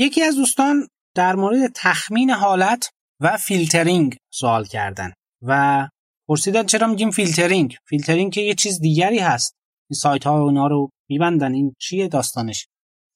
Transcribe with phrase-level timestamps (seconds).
[0.00, 5.88] یکی از دوستان در مورد تخمین حالت و فیلترینگ سوال کردن و
[6.28, 9.54] پرسیدن چرا میگیم فیلترینگ؟ فیلترینگ که یه چیز دیگری هست.
[9.90, 11.54] این سایت ها اونا رو میبندن.
[11.54, 12.66] این چیه داستانش؟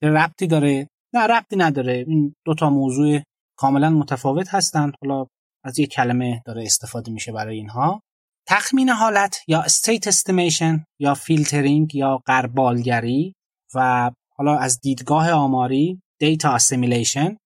[0.03, 2.05] ربطی داره؟ نه ربطی نداره.
[2.09, 3.21] این دو تا موضوع
[3.59, 5.27] کاملا متفاوت هستند حالا
[5.65, 8.01] از یک کلمه داره استفاده میشه برای اینها.
[8.49, 13.35] تخمین حالت یا state estimation یا فیلترینگ یا غربالگری
[13.75, 17.37] و حالا از دیدگاه آماری data assimilation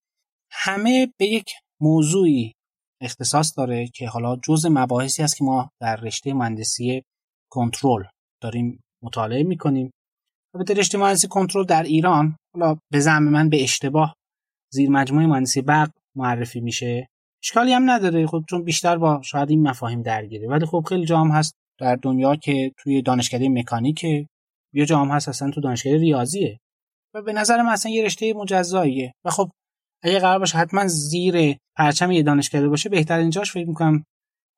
[0.50, 2.52] همه به یک موضوعی
[3.02, 7.02] اختصاص داره که حالا جز مباحثی است که ما در رشته مهندسی
[7.50, 8.04] کنترل
[8.42, 9.90] داریم مطالعه می‌کنیم.
[10.54, 14.14] البته رشته مهندسی کنترل در ایران حالا به زعم من به اشتباه
[14.72, 17.06] زیر مجموعه مهندسی برق معرفی میشه.
[17.42, 18.26] اشکالی هم نداره.
[18.26, 20.48] خب چون بیشتر با شاید این مفاهیم درگیره.
[20.48, 24.04] ولی خب خیلی جام هست در دنیا که توی دانشکده مکانیک
[24.74, 26.58] یه جام هست اصلا تو دانشکده ریاضیه.
[27.14, 29.12] و به نظر من اصلا یه رشته مجزاییه.
[29.24, 29.50] و خب
[30.02, 34.04] اگه قرار باشه حتما زیر پرچم یه دانشکده باشه بهترین جاش فکر می‌کنم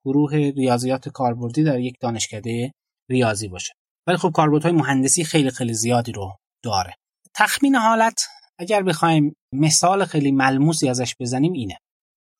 [0.04, 2.72] گروه ریاضیات کاربردی در یک دانشکده
[3.10, 3.72] ریاضی باشه.
[4.06, 6.94] ولی خب کاربردهای مهندسی خیلی خیلی زیادی رو داره.
[7.34, 8.26] تخمین حالت
[8.58, 11.78] اگر بخوایم مثال خیلی ملموسی ازش بزنیم اینه.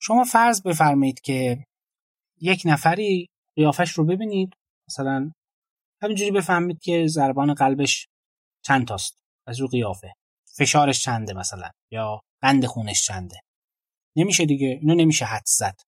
[0.01, 1.65] شما فرض بفرمایید که
[2.41, 4.53] یک نفری قیافش رو ببینید
[4.89, 5.31] مثلا
[6.03, 8.07] همینجوری بفهمید که ضربان قلبش
[8.65, 9.19] چند تاست.
[9.49, 10.15] از رو قیافه.
[10.57, 13.41] فشارش چنده مثلا یا قند خونش چنده.
[14.17, 15.81] نمیشه دیگه اینو نمیشه حد زد.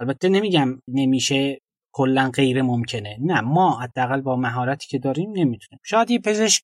[0.00, 1.58] البته نمیگم نمیشه
[1.92, 3.18] کلا غیر ممکنه.
[3.20, 5.80] نه ما حداقل با مهارتی که داریم نمی‌تونیم.
[5.84, 6.62] شاید یه پزشک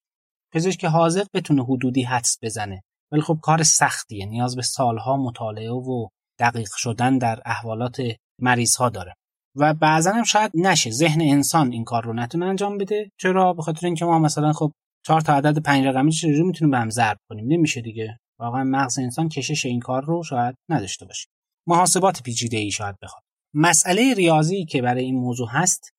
[0.52, 2.82] پزشک حاضر بتونه حدودی حدس بزنه.
[3.12, 4.26] ولی خب کار سختیه.
[4.26, 8.02] نیاز به سالها مطالعه و دقیق شدن در احوالات
[8.38, 9.14] مریض ها داره.
[9.56, 10.90] و بعضا هم شاید نشه.
[10.90, 13.10] ذهن انسان این کار رو نتونه انجام بده.
[13.20, 14.72] چرا؟ به خاطر اینکه ما مثلا خب
[15.06, 18.18] چهار تا عدد پنج رقمی چجوری می‌تونیم به هم ضرب کنیم؟ نمیشه دیگه.
[18.38, 21.28] واقعا مغز انسان کشش این کار رو شاید نداشته باشه.
[21.66, 23.22] محاسبات پیچیده ای شاید بخواد.
[23.54, 25.90] مسئله ریاضی که برای این موضوع هست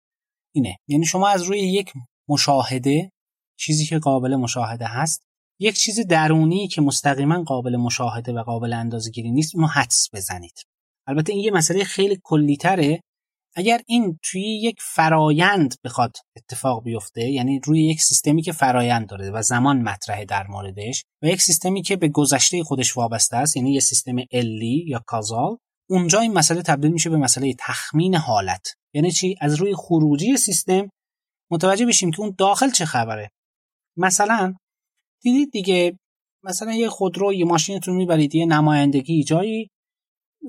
[0.56, 0.78] اینه.
[0.88, 1.94] یعنی شما از روی یک
[2.30, 3.12] مشاهده
[3.60, 5.24] چیزی که قابل مشاهده هست
[5.60, 10.64] یک چیز درونی که مستقیما قابل مشاهده و قابل اندازه‌گیری نیست اونو حدس بزنید.
[11.08, 13.02] البته این یه مسئله خیلی کلیتره.
[13.56, 19.32] اگر این توی یک فرایند بخواد اتفاق بیفته یعنی روی یک سیستمی که فرایند داره
[19.32, 23.74] و زمان مطرحه در موردش و یک سیستمی که به گذشته خودش وابسته است یعنی
[23.74, 25.58] یه سیستم الی یا کازال
[25.90, 28.68] اونجا این مسئله تبدیل میشه به مسئله تخمین حالت.
[28.94, 30.90] یعنی چی؟ از روی خروجی سیستم
[31.52, 33.32] متوجه بشیم که اون داخل چه خبره.
[33.98, 34.54] مثلا
[35.22, 36.00] دیدید دیگه
[36.44, 39.70] مثلا یه خودرو یه ماشینتون می‌برید یه نمایندگی جایی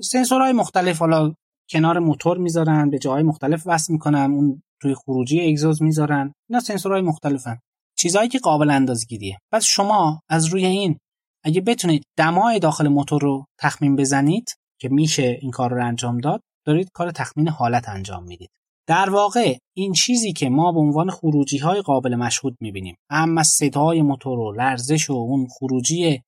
[0.03, 1.33] سنسورهای مختلف حالا
[1.69, 6.33] کنار موتور می‌ذارن به جاهای مختلف وصل می‌کنن اون توی خروجی اگزوز می‌ذارن.
[6.49, 7.59] اینا سنسورهای مختلفن.
[7.97, 10.97] چیزهایی که قابل اندازگیریه پس شما از روی این
[11.43, 14.45] اگه بتونید دمای داخل موتور رو تخمین بزنید
[14.81, 18.49] که میشه این کار رو انجام داد دارید کار تخمین حالت انجام می‌دید.
[18.87, 22.95] در واقع این چیزی که ما به عنوان خروجی های قابل مشهود می‌بینیم.
[23.09, 26.21] اما صدای موتور و لرزش و اون خروجی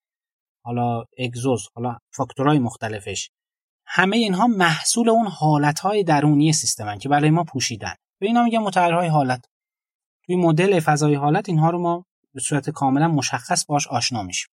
[0.65, 3.29] حالا اگزوز حالا فاکتورهای مختلفش
[3.87, 7.93] همه اینها محصول اون حالتهای درونی سیستمن که برای ما پوشیدن.
[8.19, 9.45] به اینا میگن متغیرهای حالت.
[10.25, 14.47] توی مدل فضای حالت اینها رو ما به صورت کاملا مشخص باش آشنا میشیم.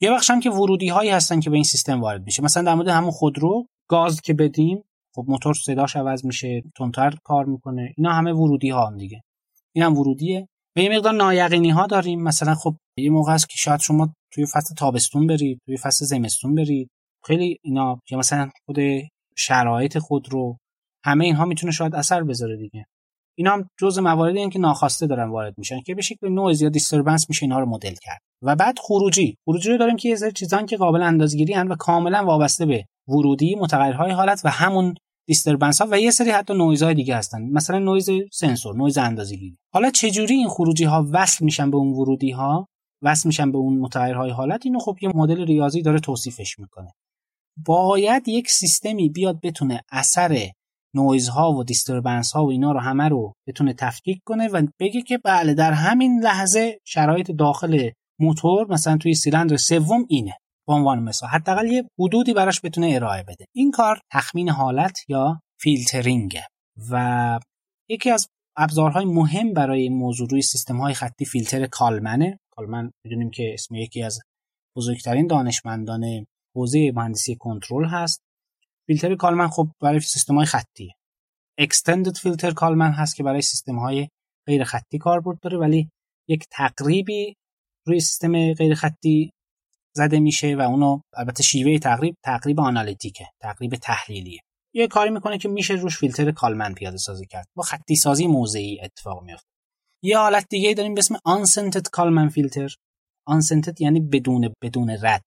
[0.00, 2.42] یه بخش هم که ورودی هایی هستن که به این سیستم وارد میشه.
[2.42, 4.82] مثلا در مورد همون خودرو گاز که بدیم
[5.14, 7.94] خب موتور صداش عوض میشه تندتر کار می‌کنه.
[7.96, 9.22] اینا همه ورودی ها هم دیگه.
[9.72, 10.48] این هم ورودیه.
[10.74, 12.22] به یه مقدار نایقینی ها داریم.
[12.22, 16.54] مثلا خب یه موقع است که شاید شما توی فصل تابستون برید توی فصل زمستون
[16.54, 16.90] برید.
[17.26, 18.76] خیلی اینا یا مثلا خود
[19.36, 20.58] شرایط خودرو
[21.04, 22.86] همه اینها می‌تونه شاید اثر بذاره دیگه.
[23.38, 27.28] اینا هم جزء مواردی که ناخواسته دارن وارد میشن که به شکل نویز یا disturbance
[27.28, 28.20] میشه اینها رو مدل کرد.
[28.42, 29.36] و بعد خروجی.
[29.44, 33.54] خروجی رو داریم که یه سری چیزان که قابل اندازه‌گیری و کاملا وابسته به ورودی
[33.54, 34.94] متغیرهای حالت و همون
[35.28, 39.58] disturbance ها و یه سری حتی نویز های دیگه هستن مثلا نویز سنسور نویز اندازه‌گیری.
[39.72, 42.68] حالا چجوری این خروجی ها وصل میشن به اون ورودی ها
[43.02, 46.92] وصل میشن به اون متغیرهای حالت؟ اینو خب یه مدل ریاضی داره توصیفش می‌کنه.
[47.64, 50.50] باید یک سیستمی بیاد بتونه اثر
[50.94, 55.02] نویز ها و disturbance ها و اینا رو همه رو بتونه تفکیک کنه و بگه
[55.02, 60.34] که بله در همین لحظه شرایط داخل موتور مثلا توی سیلندر سوم اینه
[60.66, 61.28] به عنوان مثال.
[61.28, 63.44] حداقل یه حدودی براش بتونه ارائه بده.
[63.54, 66.46] این کار تخمین حالت یا فیلترینگه
[66.90, 67.38] و
[67.88, 72.38] یکی از ابزارهای مهم برای این موضوع روی سیستم های خطی فیلتر کالمنه.
[72.50, 74.20] کالمن می‌دونیم که اسم یکی از
[74.76, 76.26] بزرگترین دانشمندان
[76.56, 78.22] حوزه مهندسی کنترل هست.
[78.86, 80.90] فیلتر کالمن خب برای سیستم های خطی
[81.58, 84.08] اکستندد فیلتر کالمن هست که برای سیستم های
[84.46, 85.90] غیر خطی کاربرد داره ولی
[86.28, 87.34] یک تقریبی
[87.86, 89.30] روی سیستم غیر خطی
[89.96, 94.40] زده میشه و اونو البته شیوه تقریب تقریب آنالیتیکه تقریب تحلیلیه.
[94.74, 97.46] یه کاری می‌کنه که میشه روش فیلتر کالمن پیاده سازی کرد.
[97.56, 99.48] با خطی سازی موضعی اتفاق میفته
[100.02, 102.74] یه حالت دیگه داریم به اسم unscented کالمن فیلتر.
[103.30, 105.24] unscented یعنی بدون بدون رد.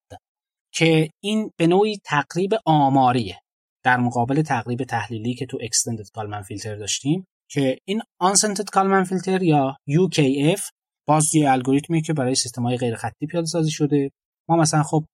[0.72, 3.40] که این به نوعی تقریب آماریه
[3.84, 9.42] در مقابل تقریب تحلیلی که تو extended کالمن فیلتر داشتیم که این unscented کالمن فیلتر
[9.42, 10.60] یا UKF
[11.08, 14.10] باز یه الگوریتمی که برای سیستم های غیر خطی پیاده سازی شده.
[14.48, 15.04] ما مثلا خب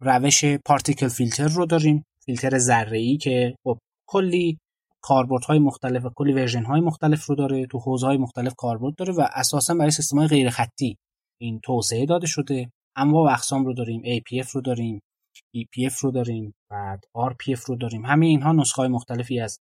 [0.00, 4.58] روش پارتیکل فیلتر رو داریم فیلتر ذره ای که خب کلی
[5.48, 9.12] های مختلف و کلی ورژن های مختلف رو داره تو حوزه های مختلف کاربرد داره
[9.12, 10.96] و اساسا برای سیستم های غیر خطی
[11.40, 12.70] این توسعه داده شده.
[12.98, 15.00] اما و اقسام رو داریم APF رو داریم
[15.56, 18.06] EPF رو داریم بعد RPF رو داریم.
[18.06, 19.58] همه اینها نسخه های مختلفی از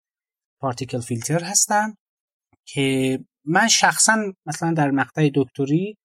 [0.60, 1.94] پارتیکل فیلتر هستن
[2.66, 5.96] که من شخصا مثلا در مقطع دکتری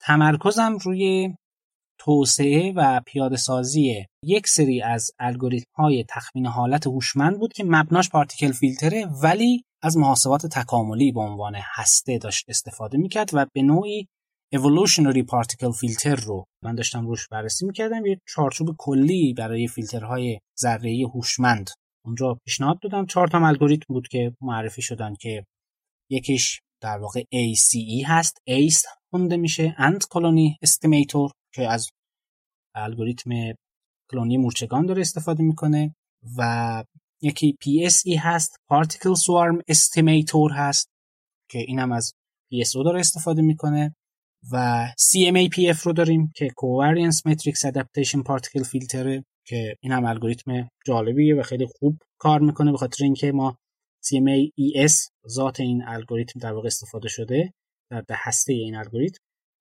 [0.00, 1.34] تمرکزم روی
[1.98, 8.10] توسعه و پیاده سازی یک سری از الگوریتم های تخمین حالت هوشمند بود که مبناش
[8.10, 14.08] پارتیکل فیلتره ولی از محاسبات تکاملی به عنوان هسته داشت استفاده می‌کرد و به نوعی
[14.56, 21.02] evolutionary particle filter رو من داشتم روش بررسی می‌کردم یه چارچوب کلی برای فیلترهای ذره‌ای
[21.02, 21.70] هوشمند.
[22.04, 23.06] اونجا پیشنهاد دادم.
[23.06, 25.44] چهار تا الگوریتم بود که معرفی شدن که
[26.10, 31.88] یکیش در واقع ACE هست ACE خونده میشه Ant Colony Estimator که از
[32.74, 33.30] الگوریتم
[34.10, 35.94] کلونی مورچگان داره استفاده می‌کنه
[36.38, 36.84] و
[37.22, 40.88] یکی PSE هست Particle Swarm Estimator هست
[41.50, 42.12] که اینم از
[42.54, 43.94] PSO داره استفاده می‌کنه.
[44.52, 51.34] و CMAPF رو داریم که Covariance Matrix Adaptation Particle Filter که این هم الگوریتم جالبیه
[51.34, 53.56] و خیلی خوب کار می‌کنه به خاطر اینکه ما
[54.04, 57.52] CMAES ذات این الگوریتم در واقع استفاده شده
[57.90, 59.18] در هسته این الگوریتم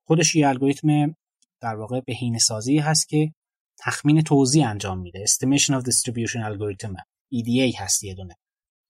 [0.08, 1.16] خودش یه الگوریتم
[1.62, 3.34] در واقع بهینه سازی هست که
[3.80, 5.26] تخمین توزیع انجام میده.
[5.26, 6.96] Estimation of Distribution Algorithm.
[7.36, 8.36] EDA هست یه دونه.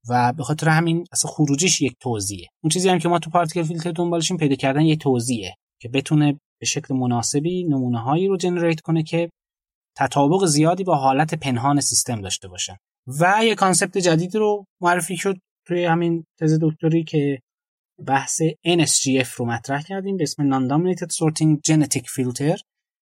[0.09, 2.47] و به خاطر همین اصلا خروجیش یک توزیعه.
[2.63, 5.55] اون چیزی هم که ما تو پارتیکل فیلتر دنبالشیم پیدا کردن یه توزیعه.
[5.81, 9.29] که بتونه به شکل مناسبی نمونه هایی رو جنریت کنه که
[9.97, 12.75] تطابق زیادی با حالت پنهان سیستم داشته باشن
[13.19, 15.35] و یه concept جدید رو معرفی شد
[15.67, 17.39] توی همین تز دکتری که
[18.07, 22.61] بحث NSGF رو مطرح کردیم به اسم Non-Dominated Sorting Genetic Filter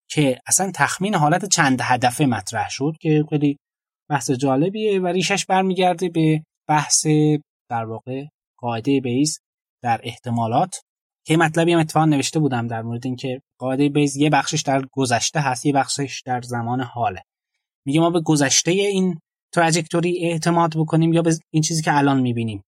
[0.10, 3.58] که اصلا تخمین حالت چند هدفه مطرح شد که خیلی
[4.10, 7.06] بحث جالبیه و ریشش برمیگرده به بحث
[7.70, 8.26] در واقع
[8.60, 9.40] قاعده بیز
[9.84, 10.82] در احتمالات.
[11.26, 15.40] که مطلبی هم اتفاقا نوشته بودم در مورد اینکه قاعده بیز یه بخشش در گذشته
[15.40, 17.24] هست یه بخشش در زمان حاله.
[17.86, 19.20] میگه ما به گذشته این
[19.54, 22.64] trajectory اعتماد بکنیم یا به این چیزی که الان می‌بینیم.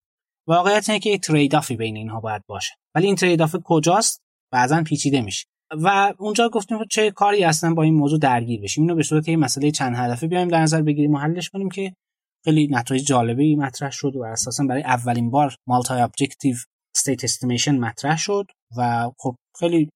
[0.48, 2.74] واقعیت اینه که trade-off ی بین اینها باید باشه.
[2.95, 4.21] ولی این trade-off کجاست؟
[4.51, 5.45] بعضا پیچیده میشه.
[5.71, 8.83] و اونجا گفتیم چه کاری اصلا با این موضوع درگیر بشیم.
[8.83, 11.95] اینو به صورت یه مسئله چند هدفه بیایم در نظر بگیریم و حلش کنیم که
[12.44, 16.56] خیلی نتایج جالبی مطرح شد و اساسا برای اولین بار multi-objective
[16.95, 18.45] state estimation مطرح شد
[18.77, 19.89] و خب خیلی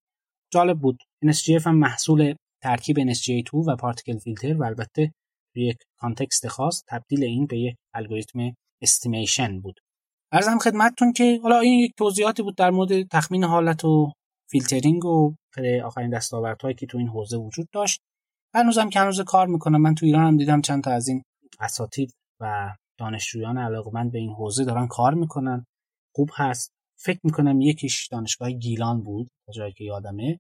[0.54, 0.98] جالب بود.
[1.26, 5.12] NSGF هم محصول ترکیب NSGA2 و particle filter و البته
[5.56, 8.40] یک context خاص تبدیل این به یک الگوریتم
[8.82, 9.80] estimation بود.
[10.32, 14.12] عرضم خدمتتون که حالا این یک توضیحاتی بود در مورد تخمین حالت و
[14.52, 15.36] فیلترینگ و
[15.84, 18.02] آخرین دستاوردهایی که تو این حوزه وجود داشت.
[18.54, 19.82] هنوزم که هنوز کار می‌کنم.
[19.82, 21.24] من تو ایران هم دیدم چند تا از این
[21.60, 25.66] اساتید و دانشجویان علاقمند به این حوزه دارن کار می‌کنن.
[26.16, 26.75] خوب هست.
[26.98, 30.40] فکر می‌کنم یکیش دانشگاه گیلان بود تا جایی که یادمه.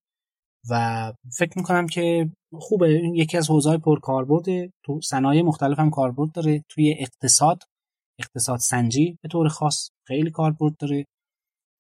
[0.70, 4.46] و فکر می‌کنم که خوبه یکی از حوزه‌های پرکاربرد
[4.86, 6.64] تو صنایع مختلف هم کاربرد داره.
[6.70, 7.64] توی اقتصاد
[8.20, 11.06] اقتصاد سنجی به طور خاص خیلی کاربرد داره.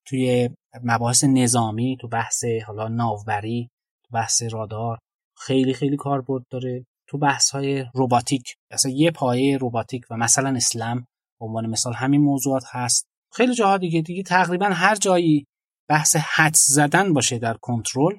[0.07, 0.49] توی
[0.83, 3.69] مباحث نظامی تو بحث حالا ناوبری
[4.05, 4.99] تو بحث رادار
[5.37, 6.85] خیلی خیلی کاربرد داره.
[7.09, 10.99] تو بحث های روباتیک مثلا یه پایه روباتیک و مثلا اسلام
[11.39, 13.05] به عنوان مثال همین موضوعات هست.
[13.35, 15.45] خیلی جاها دیگه دیگه تقریبا هر جایی
[15.89, 18.17] بحث حدس زدن باشه در کنترل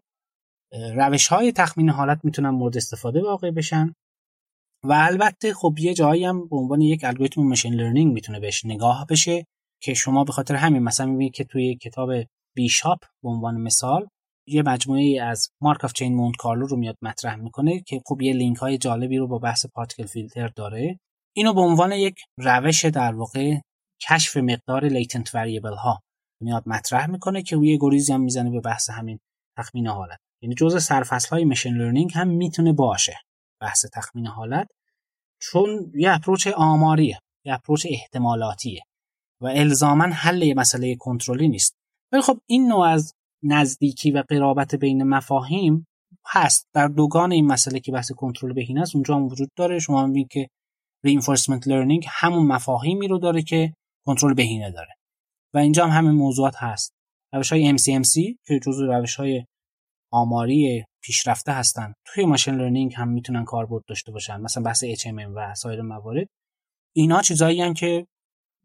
[0.94, 3.92] روش های تخمین حالت می‌تونن مورد استفاده واقع بشن.
[4.84, 9.06] و البته خب یه جایی هم به عنوان یک الگوریتم machine learning می‌تونه بهش نگاه
[9.10, 9.44] بشه
[9.82, 12.10] که شما به خاطر همین مثلا می‌بینید که توی کتاب
[12.56, 14.08] بیشاپ به عنوان مثال
[14.48, 18.56] یه مجموعه از Markov chain Monte Carlo رو میاد مطرح می‌کنه که خب یه لینک
[18.56, 20.98] های جالبی رو با بحث particle filter داره.
[21.36, 23.56] اینو به عنوان یک روش در واقع
[24.00, 26.02] کشف مقدار latent variable ها
[26.42, 29.18] میاد مطرح می‌کنه که یه گریزی هم می‌زنه به بحث همین
[29.58, 30.18] تخمین حالت.
[30.42, 33.20] یعنی جزء سرفصل های machine learning هم می‌تونه باشه
[33.60, 34.68] بحث تخمین حالت
[35.40, 38.82] چون یه approach آماریه یه approach احتمالاتیه
[39.42, 41.76] و الزاما حل مسئله کنترلی نیست.
[42.12, 43.12] ولی خب این نوع از
[43.42, 45.86] نزدیکی و قرابت بین مفاهیم
[46.26, 46.66] هست.
[46.74, 49.78] در دوگان این مسئله که بحث کنترل بهینه است اونجا هم وجود داره.
[49.78, 50.48] شما می‌بینید که
[51.06, 53.74] reinforcement learning همون مفاهیمی رو داره که
[54.06, 54.94] کنترل بهینه داره.
[55.54, 56.92] و اینجا هم همین موضوعات هست.
[57.32, 59.44] روش های MCMC که جزو روش های
[60.12, 65.54] آماری پیشرفته هستن توی machine learning هم می‌تونن کاربرد داشته باشن مثلا بحث HMM و
[65.54, 66.26] سایر موارد.
[66.96, 68.06] اینا چیزایی که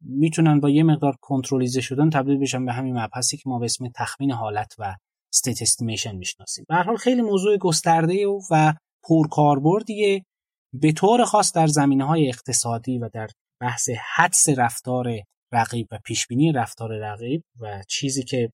[0.01, 3.89] می‌تونن با یه مقدار کنترلیزه شدن تبدیل بشن به همین مبحثی که ما به اسم
[3.95, 4.95] تخمین حالت و
[5.34, 6.65] state estimation می‌شناسیم.
[6.67, 10.25] به هر حال خیلی موضوع گسترده و پرکاربردیه
[10.74, 13.27] به طور خاص در زمینه های اقتصادی و در
[13.62, 15.08] بحث حدس رفتار
[15.53, 18.51] رقیب و پیشبینی رفتار رقیب و چیزی که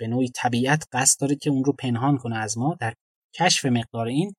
[0.00, 2.94] به نوعی طبیعت قصد داره که اون رو پنهان کنه از ما در
[3.34, 4.34] کشف مقدار این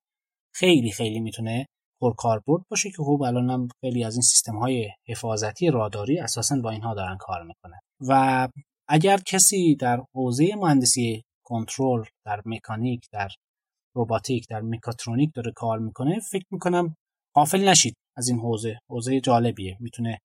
[0.54, 1.66] خیلی خیلی می‌تونه
[2.00, 6.70] پرکاربرد باشه که خب الان هم خیلی از این سیستم های حفاظتی راداری اساسا با
[6.70, 7.78] اینها دارن کار می‌کنن.
[8.08, 8.48] و
[8.88, 13.28] اگر کسی در حوزه مهندسی کنترل در مکانیک در
[13.96, 16.96] روباتیک در میکاترونیک داره کار می‌کنه فکر می‌کنم
[17.34, 17.96] غافل نشید.
[18.16, 18.78] از این حوزه.
[18.88, 19.76] حوزه جالبیه.
[19.80, 20.18] می‌تونه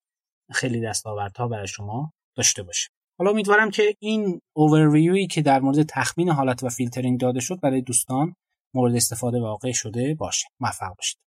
[0.52, 2.90] خیلی دستاوردها برای شما داشته باشه.
[3.20, 7.82] حالا امیدوارم که این اوورویوی که در مورد تخمین حالت و فیلترینگ داده شد برای
[7.82, 8.36] دوستان
[8.74, 10.48] مورد استفاده واقع شده باشه.
[10.60, 11.27] موفق باشید.